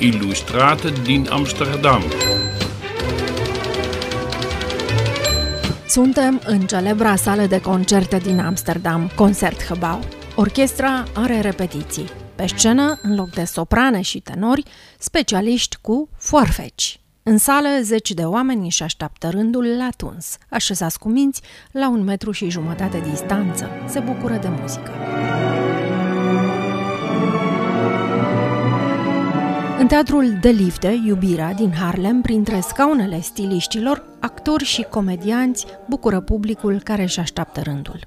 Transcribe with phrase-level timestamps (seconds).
[0.00, 2.02] Illustrate din Amsterdam.
[5.88, 10.00] Suntem în celebra sală de concerte din Amsterdam, Concertgebouw.
[10.34, 12.10] Orchestra are repetiții.
[12.34, 14.62] Pe scenă, în loc de soprane și tenori,
[14.98, 17.00] specialiști cu foarfeci.
[17.22, 21.42] În sală, zeci de oameni își așteaptă rândul la tuns, așezați cu minți
[21.72, 23.70] la un metru și jumătate distanță.
[23.86, 24.90] Se bucură de muzică.
[29.88, 37.02] Teatrul De Lifte, Iubirea din Harlem, printre scaunele stiliștilor, actori și comedianți bucură publicul care
[37.02, 37.98] își așteaptă rândul.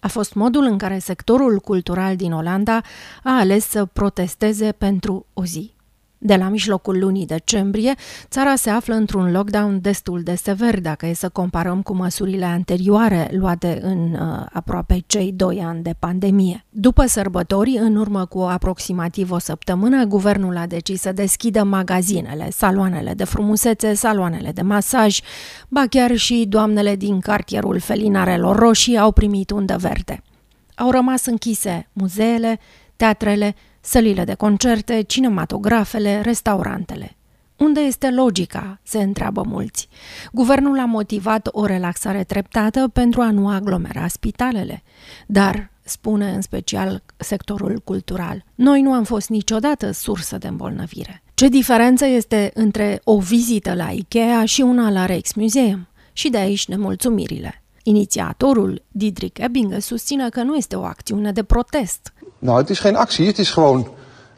[0.00, 2.80] A fost modul în care sectorul cultural din Olanda
[3.22, 5.75] a ales să protesteze pentru o zi.
[6.18, 7.94] De la mijlocul lunii decembrie,
[8.28, 13.28] țara se află într-un lockdown destul de sever dacă e să comparăm cu măsurile anterioare
[13.32, 16.64] luate în uh, aproape cei doi ani de pandemie.
[16.70, 23.14] După sărbători, în urmă cu aproximativ o săptămână, guvernul a decis să deschidă magazinele, saloanele
[23.14, 25.20] de frumusețe, saloanele de masaj,
[25.68, 30.22] ba chiar și doamnele din cartierul Felinarelor Roșii au primit undă verde.
[30.74, 32.58] Au rămas închise muzeele,
[32.96, 33.54] teatrele,
[33.86, 37.16] sălile de concerte, cinematografele, restaurantele.
[37.56, 38.80] Unde este logica?
[38.82, 39.88] se întreabă mulți.
[40.32, 44.82] Guvernul a motivat o relaxare treptată pentru a nu aglomera spitalele.
[45.26, 51.22] Dar, spune în special sectorul cultural, noi nu am fost niciodată sursă de îmbolnăvire.
[51.34, 55.88] Ce diferență este între o vizită la Ikea și una la Rijksmuseum?
[56.12, 57.62] Și de aici nemulțumirile.
[57.88, 62.94] Inițiatorul, Didrik Ebbinge, susține că nu este o acțiune de protest, Nou, het is geen
[62.94, 63.86] actie, het is gewoon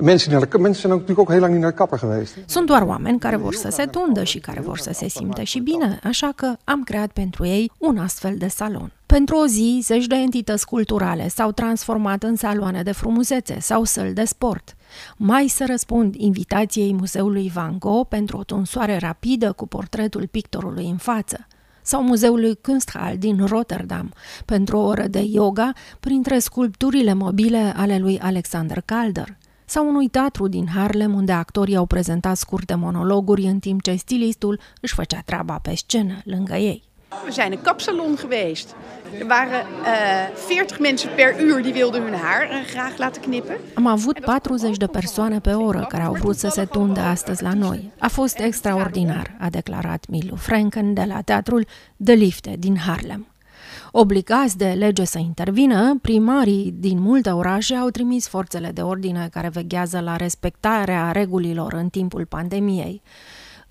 [0.00, 2.36] Mensen, naar de, mensen zijn natuurlijk ook heel lang niet naar de kapper geweest.
[2.46, 5.58] Sunt doar oameni care vor să se tundă și care vor să se simtă și
[5.58, 8.92] bine, așa că am creat pentru ei un astfel de salon.
[9.06, 14.12] Pentru o zi, zeci de entități culturale s-au transformat în saloane de frumusețe sau săli
[14.12, 14.76] de sport.
[15.16, 20.96] Mai să răspund invitației Muzeului Van Gogh pentru o tunsoare rapidă cu portretul pictorului în
[20.96, 21.46] față
[21.84, 24.12] sau Muzeului Kunsthal din Rotterdam
[24.44, 30.48] pentru o oră de yoga printre sculpturile mobile ale lui Alexander Calder sau unui teatru
[30.48, 35.58] din Harlem unde actorii au prezentat scurte monologuri în timp ce stilistul își făcea treaba
[35.58, 36.93] pe scenă lângă ei.
[37.24, 38.74] We zijn een kapsalon geweest.
[39.18, 43.22] Er waren uh, eh, 40 mensen per uur die wilden hun haar uh, graag laten
[43.22, 43.56] knippen.
[43.74, 47.52] Am avut 40 de persoane pe oră care au vrut să se tundă astăzi la
[47.52, 47.92] noi.
[47.98, 51.66] A fost extraordinar, a declarat Milu Franken de la teatrul
[51.96, 53.26] De Lifte din Harlem.
[53.90, 59.48] Obligați de lege să intervină, primarii din multe orașe au trimis forțele de ordine care
[59.48, 63.02] veghează la respectarea regulilor în timpul pandemiei.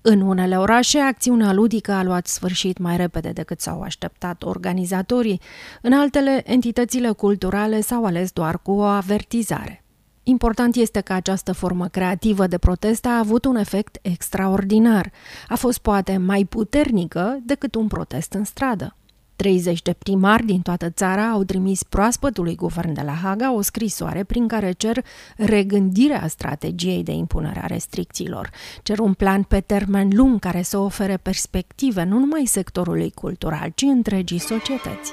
[0.06, 5.40] În unele orașe, acțiunea ludică a luat sfârșit mai repede decât s-au așteptat organizatorii,
[5.82, 9.84] în altele, entitățile culturale s-au ales doar cu o avertizare.
[10.22, 15.10] Important este că această formă creativă de protest a avut un efect extraordinar.
[15.48, 18.96] A fost poate mai puternică decât un protest în stradă.
[19.36, 24.24] 30 de primari din toată țara au trimis proaspătului guvern de la Haga o scrisoare
[24.24, 25.04] prin care cer
[25.36, 28.50] regândirea strategiei de impunere a restricțiilor.
[28.82, 33.82] Cer un plan pe termen lung care să ofere perspective nu numai sectorului cultural, ci
[33.82, 35.12] întregii societăți.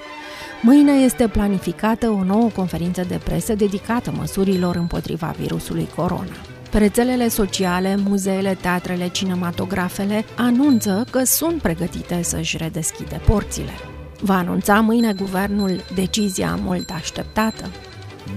[0.62, 6.36] Mâine este planificată o nouă conferință de presă dedicată măsurilor împotriva virusului corona.
[6.72, 13.91] Pe rețelele sociale, muzeele, teatrele, cinematografele anunță că sunt pregătite să-și redeschide porțile.
[14.22, 17.70] Va anunța mâine guvernul decizia mult așteptată.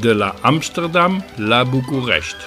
[0.00, 2.44] De la Amsterdam la București.